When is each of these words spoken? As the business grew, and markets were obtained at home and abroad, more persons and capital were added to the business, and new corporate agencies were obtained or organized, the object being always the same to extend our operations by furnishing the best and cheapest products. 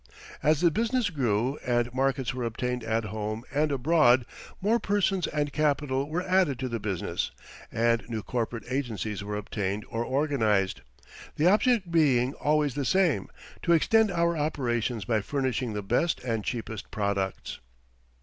As 0.41 0.61
the 0.61 0.71
business 0.71 1.11
grew, 1.11 1.59
and 1.63 1.93
markets 1.93 2.33
were 2.33 2.43
obtained 2.43 2.83
at 2.83 3.03
home 3.03 3.43
and 3.53 3.71
abroad, 3.71 4.25
more 4.59 4.79
persons 4.79 5.27
and 5.27 5.53
capital 5.53 6.09
were 6.09 6.23
added 6.27 6.57
to 6.57 6.67
the 6.67 6.79
business, 6.79 7.29
and 7.71 8.03
new 8.09 8.23
corporate 8.23 8.63
agencies 8.71 9.23
were 9.23 9.37
obtained 9.37 9.85
or 9.89 10.03
organized, 10.03 10.81
the 11.35 11.45
object 11.45 11.91
being 11.91 12.33
always 12.33 12.73
the 12.73 12.83
same 12.83 13.29
to 13.61 13.73
extend 13.73 14.09
our 14.09 14.35
operations 14.35 15.05
by 15.05 15.21
furnishing 15.21 15.73
the 15.73 15.83
best 15.83 16.19
and 16.23 16.43
cheapest 16.43 16.89
products. 16.89 17.59